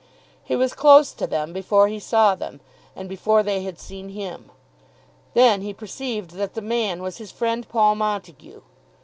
He 0.43 0.55
was 0.55 0.73
close 0.73 1.11
to 1.13 1.27
them 1.27 1.53
before 1.53 1.87
he 1.87 1.99
saw 1.99 2.33
them, 2.33 2.59
and 2.95 3.07
before 3.07 3.43
they 3.43 3.61
had 3.61 3.77
seen 3.77 4.09
him. 4.09 4.49
Then 5.35 5.61
he 5.61 5.75
perceived 5.75 6.31
that 6.31 6.55
the 6.55 6.61
man 6.63 7.03
was 7.03 7.17
his 7.19 7.31
friend 7.31 7.69
Paul 7.69 7.93
Montague. 7.93 8.61